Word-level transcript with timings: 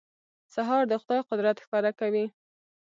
سهار 0.53 0.83
د 0.87 0.93
خدای 1.01 1.21
قدرت 1.29 1.57
ښکاره 1.63 1.91
کوي. 1.99 2.25